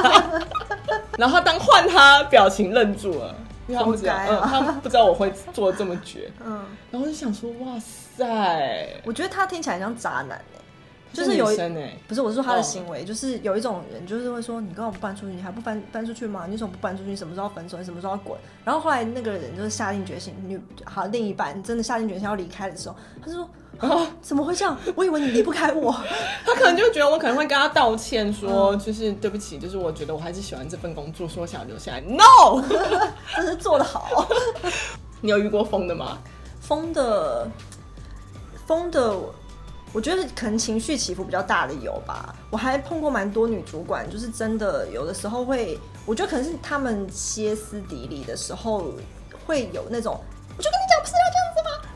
[1.18, 3.34] 然后他当换他表情愣住了。
[3.74, 10.60] 他们不知道，嗯，他们不知道我会做这么绝，嗯，然后就想说，哇塞，我觉得他听起来像渣男哎，
[11.12, 11.46] 就是有，
[12.06, 16.44] 不是，我是说他的行为，就是有一种人，就是会说，你跟我不搬出去，你还不搬搬出去吗？
[16.46, 17.10] 你为什么不搬出去？
[17.10, 17.78] 你什么时候分手？
[17.78, 18.38] 你什么时候要滚？
[18.64, 23.48] 然后后来那个人就是下定决心，女好另一半真的下定决心要离开的时候，他就说。
[23.80, 24.06] 啊！
[24.20, 24.76] 怎么会这样？
[24.94, 25.92] 我以为你离不开我。
[26.44, 32.00] 他可能就觉得我可能会跟他道歉，说就是对不起，就是我觉得我还是喜欢这份工作，说我想留下来。
[32.02, 32.62] No，
[33.34, 34.28] 真是做得好。
[35.22, 36.18] 你有遇过疯的吗？
[36.60, 37.48] 疯的，
[38.66, 39.16] 疯的，
[39.92, 42.34] 我觉得可能情绪起伏比较大的有吧。
[42.50, 48.92] 我还碰过蛮多女主管，就是真的有的时候会，我觉得可能是他们歇斯底里的时候
[49.46, 50.20] 会有那种，
[50.56, 51.39] 我就跟你讲，不是要。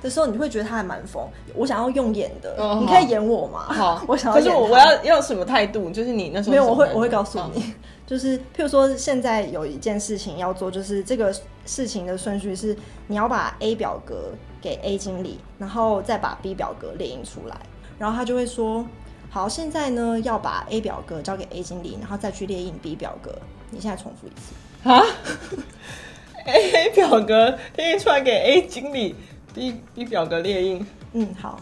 [0.04, 3.72] 的时候你会觉得他还蛮疯，我想要用演的，哦、你可以演我吗？
[3.72, 4.44] 好， 我想要演。
[4.44, 5.88] 可是我我要用什么态度？
[5.88, 7.64] 就是你那时候没有，我会我会告诉你，哦、
[8.06, 17.56] 就是譬如说现在有一件事情要做，就是这个事情的顺序是你要把 A 表格给 A 经理，然后再把 B 表格列印出来，
[17.98, 18.86] 然后他就会说，
[19.30, 23.34] 好，现在呢要把 A 表格交给 A 经理，然后再去列印 B 表格，
[23.70, 24.52] 你现在重复一次
[24.90, 25.02] 啊？
[26.44, 29.14] A 表格列印出来给 A 经理。
[29.54, 31.60] B B 表格列印，嗯，好，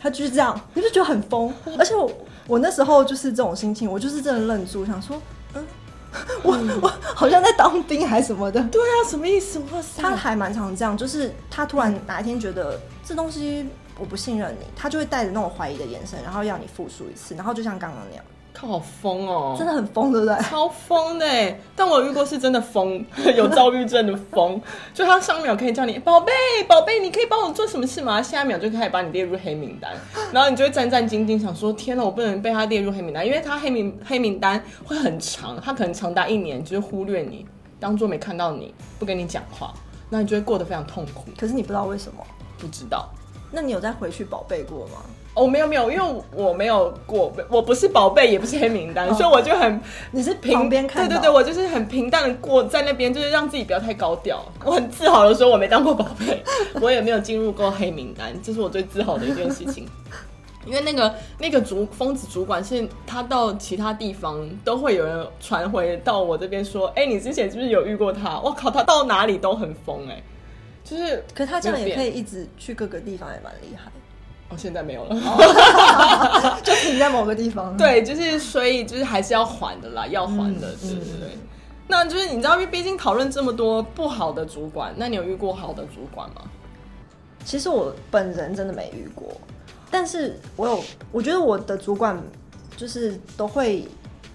[0.00, 2.10] 他就是这样，你就觉得很疯，而且我
[2.46, 5.20] 我那时候就是这种心情，我就是真的愣住，想说，
[5.54, 5.64] 嗯，
[6.42, 9.60] 我我好像在当兵还是什么的，对啊，什么意思？
[9.72, 13.66] 哇塞，他还蛮常这样，就是他突然哪一天觉得这东西
[13.98, 18.24] 我不信任你，他就会带着那种怀疑的眼神，然后要你复述一次，然后就像刚刚那样。
[18.60, 20.36] 他好疯哦，真的很疯，对不对？
[20.42, 21.26] 超疯的，
[21.76, 23.04] 但我遇过是真的疯，
[23.36, 24.60] 有躁郁症的疯。
[24.92, 26.32] 就他上一秒可以叫你宝贝，
[26.66, 28.20] 宝贝，你可以帮我做什么事吗？
[28.20, 29.92] 下一秒就可以把你列入黑名单，
[30.32, 37.46] 然后你就会战战兢兢，想说天哪，我不能被他列入黑名单，因为他黑名黑名单会很长，他可能长达一年，就是忽略你，
[37.78, 39.72] 当做没看到你，不跟你讲话，
[40.10, 41.26] 那你就会过得非常痛苦。
[41.38, 42.26] 可是你不知道为什么？
[42.58, 43.08] 不知道。
[43.52, 44.94] 那你有再回去宝贝过吗？
[45.38, 54.44] 哦，没有没有，因为我没有过，我不是宝贝，也不是黑名单，哦、所以我就很，你是旁边看，对对对，我就是很平淡的过在那边，就是让自己不要太高调。
[54.64, 56.42] 我很自豪的说，我没当过宝贝，
[56.82, 59.86] 我也没有进入过黑名单，这是我最自豪的一件事情。
[60.66, 68.38] 因为那个那个主疯子主管是，他到其他地方都会有人传回到我这边说，哎，你之前是不是有遇过他？
[68.40, 70.22] 我靠，他到哪里都很疯哎、欸，
[70.84, 73.90] 就是，可是他这样也可以一直去各个地方，也蛮厉害。
[74.50, 75.14] 哦，现在没有了，
[76.64, 77.76] 就停在某个地方。
[77.76, 81.28] 对，就是所以就是还是要还的啦，要还的，对对对。
[81.34, 81.40] 嗯、
[81.86, 86.42] 那就是你知道，因为毕竟讨论这么多不好的主管，那你有遇过好的主管吗？
[87.44, 89.28] 其实我本人真的没遇过，
[89.90, 90.82] 但是我有，
[91.12, 92.18] 我觉得我的主管
[92.74, 93.86] 就是都会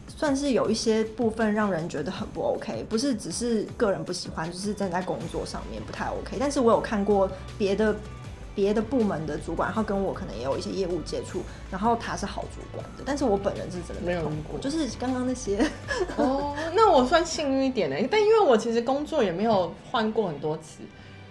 [0.08, 6.38] 算是有一些部分让人觉得很不 OK，不是只是个人不喜欢，就是站在工作上面不太 OK。
[6.40, 7.96] 但是我有看过别的。
[8.56, 15.66] 别的部门的主管，然后跟我可能也有一些业务接触，然后他是好主管的，但是我本人是真的没有遇过，就是刚刚那些。
[16.18, 20.84] 哦， 那我算幸运一点呢，但因为我其实工作也没有换过很多次，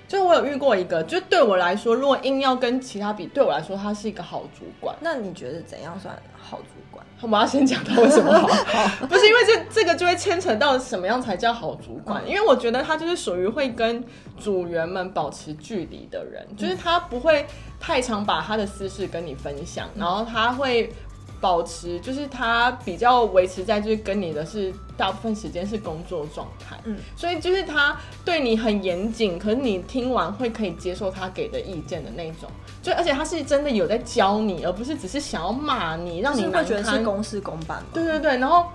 [0.08, 4.96] 就我有遇过一个，就对我来说，如果硬要跟其他比，对我来说他是一个好主管。
[5.00, 6.81] 那你觉得怎样算好主管？
[7.22, 12.22] 我们要先讲他为什么好， 好不是因为这这个就会牵扯到什么样才叫好主管？
[12.24, 14.04] 嗯、因为我觉得他就是属于会跟
[14.38, 17.46] 组员们保持距离的人，嗯、就是他不会
[17.80, 20.92] 太常把他的私事跟你分享，嗯、然后他会。
[21.42, 32.48] 保持就是他比较维持在就是跟你的是大部分时间是工作状态，嗯，所以就是他对你很严谨，可是你听完会可以接受他给的意见的那种，
[32.80, 37.82] 就而且他是真的有在教你，而不是只是想要骂你，让你会觉得是公事公办。
[37.92, 38.68] 对对对，然后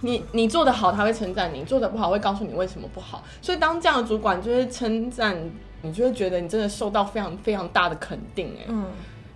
[0.00, 3.22] 你你做的好，他会称赞你；做的不好，会告诉你为什么不好。
[3.42, 5.36] 所以当这样的主管就是称赞
[5.82, 8.86] 你，就会觉得你真的受到非常非常大的肯定，哎，嗯。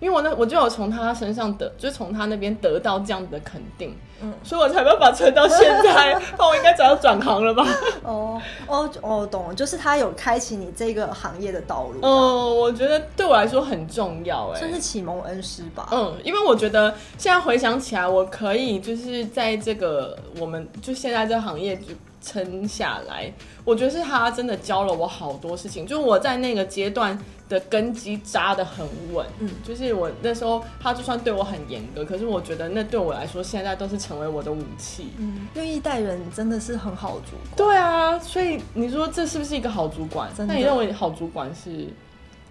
[0.05, 6.21] 因为我那我就有从他身上得，就从他那边得到这样子的肯定，嗯，所以我才没办法撑到现在。
[6.37, 7.65] 那我应该早要转行了吧？
[8.05, 11.99] 哦哦哦，懂了，就是他有开启你这个行业的道路。
[12.03, 15.89] 嗯，我觉得对我来说很重要，哎，算是启蒙恩师吧。
[15.91, 21.93] 嗯，因为我觉得现在回想起来，我可以就是在这个我们就现在这个行业就
[22.25, 23.31] 撑下来，
[23.63, 25.85] 我觉得是他真的教了我好多事情。
[25.85, 27.17] 就是我在那个阶段。
[27.47, 28.83] 的根基扎得很
[29.13, 35.11] 稳，嗯，就是我那时候他就算对我很严格，可是我觉得那对我来说现在都是成为我的武器。
[35.19, 37.55] 嗯，愿意带人真的是很好的主管。
[37.55, 40.27] 对啊，所以你说这是不是一个好主管？
[40.35, 40.55] 真的。
[40.55, 41.87] 那你认为好主管是？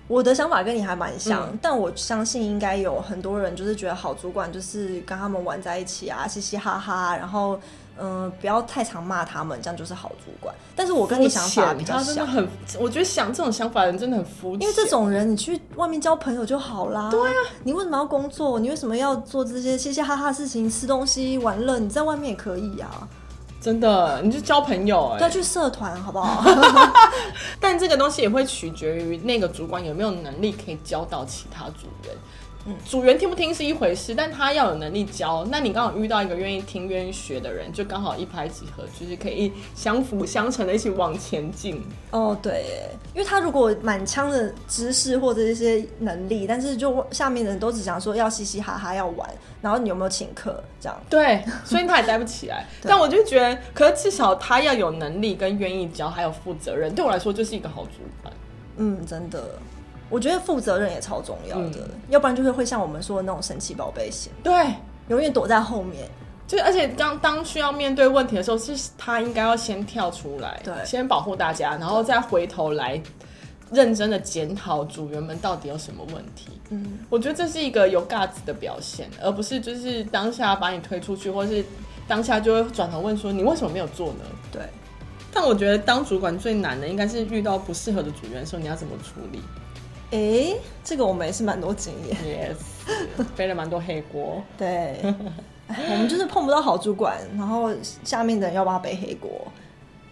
[0.07, 7.59] 我的想法跟你还蛮像，嗯，但我相信应该有很多人就是觉得好主管就是跟他们玩在一起啊，嘻嘻哈哈，然后。
[7.99, 10.55] 嗯，不要太常骂他们，这样就是好主管。
[10.75, 12.49] 但是我跟你想法比较像，真的很，
[12.81, 14.63] 我觉得想这种想法的人真的很肤浅。
[14.63, 17.11] 因为这种人，你去外面交朋友就好啦。
[17.11, 18.59] 对啊，你为什么要工作？
[18.59, 20.69] 你为什么要做这些嘻嘻哈哈的事情？
[20.71, 23.09] 吃东西、玩乐，你在外面也可以啊。
[23.61, 26.45] 真的，你就交朋友哎、欸，要去社团好不好？
[27.59, 32.15] 但这个东西也会取决于那个主管有没有能力可以教到其他组员。
[32.67, 35.47] 嗯，组员听不听是一回事，但他要有能力教。
[35.51, 41.85] 那你刚好遇到一个愿意听、愿意学的人，就刚好一拍即合，就是可以相辅相成的一起往前进。
[42.11, 49.29] 哦，对，因为他如果满腔的知识或者一些能力，但是就下面的人都只想说要嘻嘻哈哈要玩，
[49.61, 50.99] 然后你有没有请客这样？
[51.11, 52.67] 对，所以他也待不起来。
[52.83, 58.33] 但我就觉得，可是至少他要有能力跟愿意教，还有负责任，对我来说就是一个好主管。
[58.79, 59.59] 嗯，真的。
[60.15, 64.53] 我觉得负责任也超重要的，嗯、要不然就是会像我们说的那种神奇宝贝型，对，
[65.09, 66.09] 永远躲在后面。
[66.47, 73.03] 就而且当当需要面对问题的时候，是他应该要先跳出来，对，先保护大家，然后再回头来
[73.73, 76.61] 认真的检讨组员们到底有什么问题。
[76.71, 81.65] 嗯，我觉得这是一个有 guts 的表现，而不是就是当下把你推出去，或是
[82.07, 84.25] 当下就会转头问说你为什么没有做呢？
[84.53, 84.63] 对。
[85.33, 89.41] 但我觉得当主管最难的应该是遇到不适合的组员的时候，你要怎么处理？
[90.15, 94.41] 哎、欸，这个我们也是蛮多经验，yes，背了蛮多黑锅。
[94.57, 95.01] 对，
[95.67, 97.69] 我们就是碰不到好主管，然后
[98.05, 99.29] 下面的人要帮他背黑锅。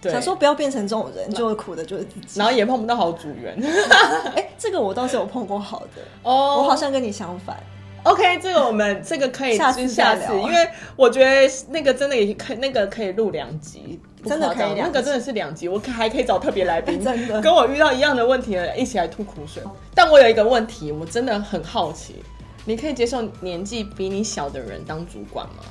[0.00, 2.40] 对，想说不要变成这种人，就会苦的就是自己。
[2.40, 3.56] 然后也碰不到好组员。
[4.34, 7.56] 哎、欸，这个我倒是有碰过好的哦，oh, 我好像跟你相反。
[8.02, 14.00] OK，这个我们这个可以下次下次，因为我觉得那个真的也可以，那个可以录两集。
[14.24, 19.62] 真的可以，那个真的是两集，我还可以找特别来宾， 真的跟我遇到一样的问题的人一起来吐苦水。
[19.94, 22.22] 但我有一个问题，我真的很好奇，
[22.64, 25.64] 你可以接受年纪比你小的人当主管吗？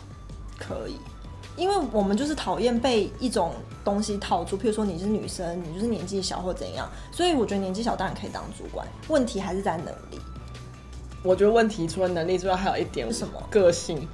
[0.59, 0.97] 可以，
[1.55, 10.19] 因为我们就是讨厌被一种东西套住，譬如说你是女生，你就是年纪小或怎样，所以我觉得年纪小当然可以当主管，问题还是在能力。
[11.23, 13.41] 我觉得问题除了能力之外，还有一点是什么？
[13.49, 14.07] 个性。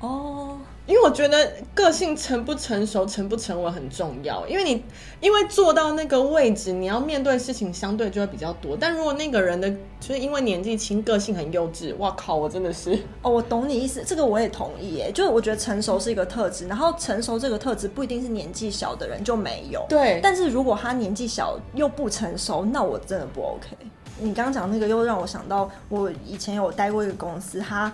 [0.00, 0.56] 哦。
[0.86, 4.46] 因为我觉得个性成不成熟、成不成稳很重要。
[4.48, 4.84] 因为你
[5.20, 8.76] 因为做到那个位置，你要面对事情相对就会比较多。
[8.78, 12.34] 但如果那个人的就是因为年纪轻、个性很幼稚，哇靠！
[12.34, 15.10] 我真的是哦，我懂你意思，这个我也同意耶。
[15.14, 19.86] 就是我觉得成熟是一个特质，然后成熟这个特质不一定是年纪小的人就没有。
[19.88, 23.76] 对，但是如果他年纪小又不成熟，那我真的不 OK。
[24.18, 27.92] 你刚刚讲那个又让我想到，我以前有待过一个公司，他。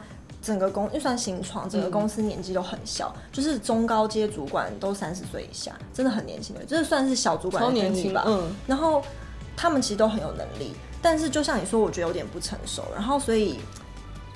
[0.48, 8.24] 整个公又算新创，整个公司年纪都很小，嗯、就是中高阶主管都三十岁以下，真的很年轻的，这算是小主管的年纪吧。
[8.26, 9.02] 嗯，然后
[9.54, 13.61] 他们其实都很有能力，但是就像你说，我觉得有点不成熟，然后所以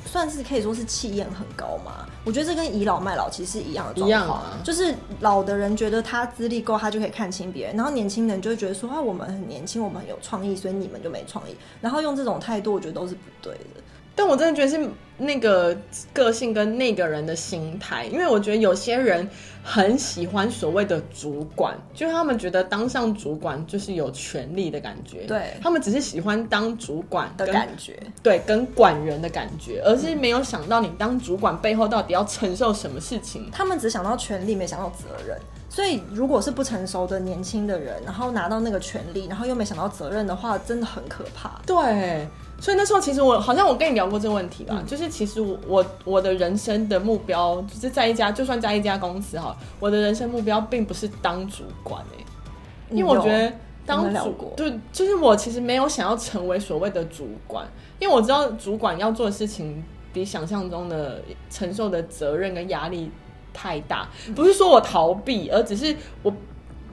[0.04, 2.06] 算是可以说是气焰很高嘛。
[2.24, 13.81] 我觉得这跟倚老卖老其实是一样的状况，一样啊、就是老的人觉得他资历够，他就可以看清别人，然后年轻人就会觉得说啊，我们很年轻，我们很有创意，所以你们就没创意，然后用这种态度，我觉得都是不对的。
[14.14, 15.76] 但我真的觉得是那个
[16.12, 19.28] 个性跟那个人的心态，因为我觉得有些人
[19.62, 33.48] 很喜欢所谓的主管，就是他们觉得当上主管就是有权力的感觉，对，他们只是喜欢当主管的感觉，对，跟管人的感觉，而是没有想到你当主管背后到底要承受什么事情。
[33.52, 35.38] 他们只想到权力，没想到责任。
[35.70, 41.62] 所以，如果是不成熟的年轻的人，然后拿到那个权利，然后又没想到责任的话，真的很可怕。
[41.64, 42.28] 对。
[42.62, 53.52] 所以那时候，其实我好像我跟你聊过这个问题吧，嗯、就是其实我我我的人生的目标，就是在一家就算在一家公司哈，我的人生目标并不是当主管哎、欸，因为我觉得
[53.84, 57.66] 当主对，就是我其实没有想要成为所谓的主管，
[57.98, 59.82] 因为我知道主管要做的事情
[60.12, 63.10] 比想象中的承受的责任跟压力
[63.52, 66.32] 太大，不是说我逃避，而只是我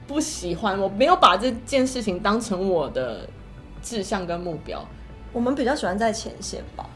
[0.08, 3.28] 不喜欢，我没有把这件事情当成我的
[3.80, 4.84] 志向跟目标。
[5.32, 6.86] 我们比较喜欢在前线吧，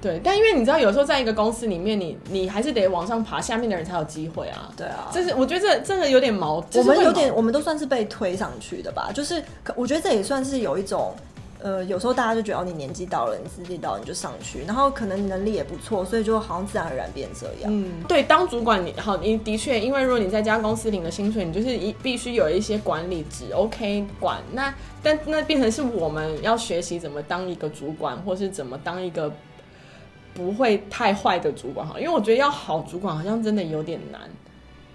[0.00, 4.70] 对，但因为你知道，有时候在一个公司里面你，你你还是得往上爬，下面的人才有机会啊。
[4.76, 6.84] 对啊，这是我觉得这真的有点矛盾。
[6.84, 9.42] 我们有点，我们都算是被推上去的吧，就是
[9.76, 11.14] 我觉得这也算是有一种。
[11.62, 17.70] 呃，有时候大家就觉得你年纪到了，你资历到了，你就上去，然后可能你能力也不错，所以就好像自然而然变这样。
[17.72, 24.42] 嗯，对，当主管你好，你的确，因为如果你在家公司领的薪水，你就是一必须有一些管理职，OK，管。
[24.52, 29.32] 那但那变成是我们要学习怎么当一个主管，或是怎么当一个
[30.34, 34.20] 不会太坏的主管哈，因为我觉得要好主管好像真的有点难。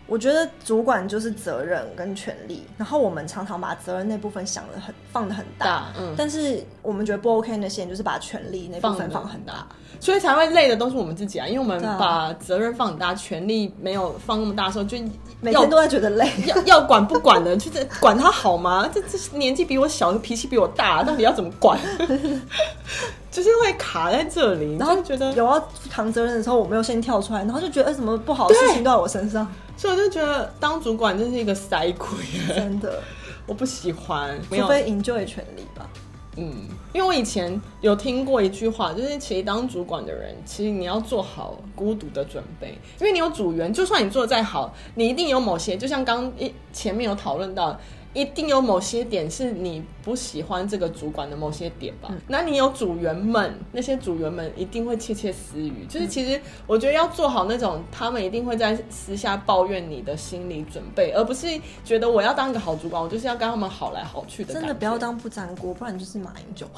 [0.08, 9.68] 我觉得主管就是责任跟权力，然后我们常常把责任那部分想的很放的很大，大，嗯，但是我们觉得不 OK 的线就是把权力那部分放很大，
[10.00, 14.98] 所以才会累的都是我们自己啊，因为我们把责任放很大，权力没有放那么大的时候，就
[15.42, 18.90] 每天都在觉得累，要 要管不管的，就是管他好吗？
[18.94, 21.78] 这这年纪比我小，脾气比我大，到底要怎么管？
[23.30, 29.46] 就是会卡在这里，然后觉得有要扛责任的时候，我没有先跳出来，然后就觉得哎，什么不好的事情都在我身上。
[29.78, 32.10] 所以我就觉得当主管真是一个塞鬼，
[32.54, 33.02] 真的，
[33.46, 34.38] 我不喜欢。
[34.50, 35.88] 除非 enjoy 权利吧。
[36.36, 36.52] 嗯，
[36.94, 47.80] 因为我以前有听过一句话，就是其实当主管的人，其实你要做好孤独的准备，因为你有组员，就算你做的再好，你一定有某些，就像刚一前面有讨论到。
[48.18, 52.10] 一定有某些点是你不喜欢这个主管的某些点吧？
[52.12, 55.86] 嗯、那你有组员们，那些组员们一定会窃窃私语。
[55.88, 61.46] 就是其实我觉得要做好那种他们一定会在私下抱怨你的心理准备，而不是
[61.86, 64.52] 觉得我要当一个好主管，我就是要跟他们好来好去的。
[64.52, 66.66] 真的不要当不粘锅，不然就是马英九。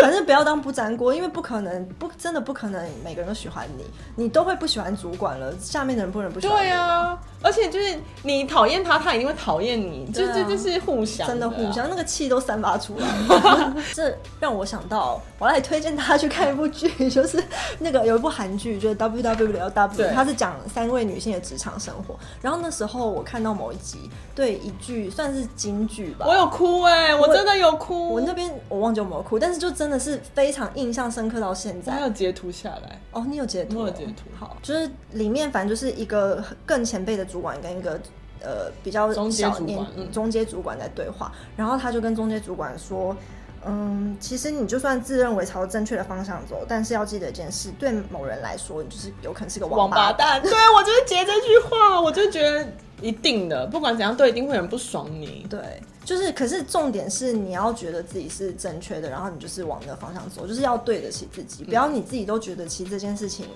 [0.00, 3.84] 反正不要当不粘锅，因为不可能不真的不可能每个人都喜欢你，
[4.16, 6.68] 你都会不喜欢主管了，下面的人不能不喜欢你。
[6.68, 13.74] 对啊，而且就是你讨厌他，他一定会讨厌你，这这就是互相的，真的互相，那个气都散发出来了。
[13.92, 17.42] 这让我想到，我来推荐大家去看一部剧，就是
[17.80, 22.16] 那个有一部韩剧，就是 W W L W，它是讲三位女性的职场生活。
[22.40, 28.10] 然后那时候我看到某一集，对一句算是金句吧，我有哭哎、欸，我真的有哭。
[28.10, 31.96] 我，我那边我忘记有没有哭，但是就真的是非常印象深刻到现在。
[31.96, 33.80] 我有截图下来哦，你有截图？
[33.80, 34.30] 我有截图。
[34.38, 37.98] 好，就是里面反正就是一个更前辈的主管跟一个
[38.40, 43.16] 呃比较小年中阶主管在对话，嗯、然后他就跟中阶主管说，
[43.64, 50.40] 嗯，其实你就算自认为朝正确的方向走，但是要记得一件事，对某人来说，你就是有可能是个王八蛋。
[50.44, 52.66] 对，我就是截这句话，我就觉得
[53.00, 55.46] 一定的，不管怎样，都一定会有人不爽你。
[55.48, 55.60] 对。
[56.04, 63.46] 就是，可是重点是你要觉得自己是正确的，然后你就是往那个方向走，就是要对得起自己，不要你自己都觉得其实这件事情，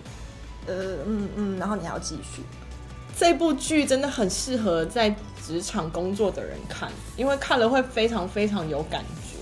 [0.66, 2.40] 呃，嗯嗯，然后你还要继续。
[3.18, 5.12] 这部剧真的很适合在
[5.44, 9.36] 职场工作的人看，因为看了会非常非常有感觉。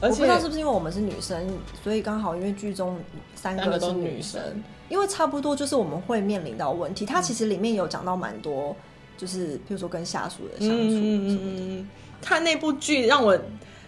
[0.00, 1.48] 而且我不知道是不是因为我们是女生，
[1.82, 2.98] 所以刚好因为剧中
[3.34, 7.06] 三个都是女生，因为差不多就是我们会面临到问题。
[7.06, 8.76] 它其实里面有讲到蛮多，
[9.16, 11.84] 就是譬如说跟下属的相处什么的。
[12.20, 13.38] 看那部剧让我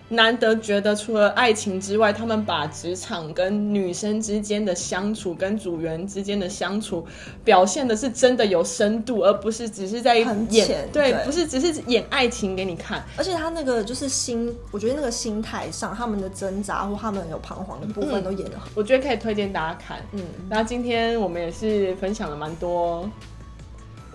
[0.08, 7.04] 难得觉得，除了爱情之外，他们把职场跟女生之间的相处，跟组员之间的相处，
[7.44, 13.04] 表现的是真的有深度，而不是只是在演很浅，对，对，不是只是演爱情给你看。
[13.16, 19.98] 而且他那个就是心，我觉得那个心态上，他们的挣扎或他们有彷徨的部分都演的很，我觉得可以推荐大家看。
[20.12, 23.10] 嗯，然后今天我们也是分享了蛮多，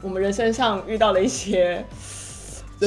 [0.01, 1.85] 我们人生上遇到了一些。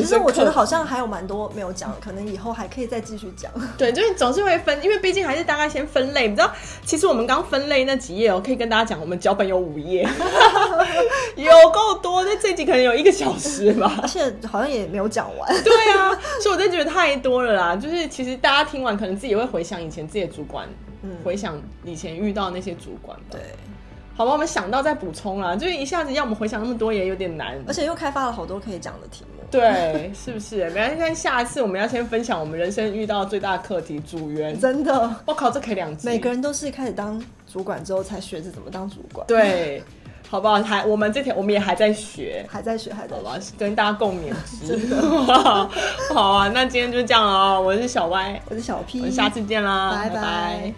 [0.03, 3.51] 其实我觉得好像还有蛮多没有讲， 可能以后还可以再继续讲。
[3.79, 6.29] 对，就是总是会分，因为毕竟还是大概先分类。
[6.29, 6.51] 你知道，
[6.85, 10.03] 其实我们刚分类那几页，我可以跟大家讲，我们脚本有五页，
[11.37, 12.25] 有够多。
[12.25, 15.63] 那这集可能有一个小时吧，而且好像也没有讲完。
[15.63, 16.11] 对啊，
[16.43, 17.77] 所以我就觉得太多了啦。
[17.77, 20.69] 就是其实大家听完，可能自己也会回想以前自己的主管，
[21.03, 23.17] 嗯，回想以前遇到那些主管。
[23.31, 23.41] 对。
[24.17, 29.44] 好吧，我们想到再补充啦，就是一下子要我们回想那么多也有点难，而且又开发了好多可以讲的题目。
[29.59, 30.69] 对，是不是？
[30.71, 34.59] 没关系，但下一次我们要先分享我们人生遇到最大的课题——组员。
[34.59, 36.09] 真的，我靠，这可以两集。
[36.09, 39.27] 每个人都是开始当主管之后才学着怎么当主管。
[39.27, 39.83] 对，
[40.29, 40.63] 好不好？
[40.63, 44.77] 还我们这条我们也还在学，还在学，还在学，好吧，跟大家共勉之。
[44.77, 45.01] 真的，
[46.13, 47.61] 好啊，那今天就这样了哦。
[47.61, 50.15] 我是小歪，我是小 P，我们下次见啦，拜拜。
[50.15, 50.75] 拜拜。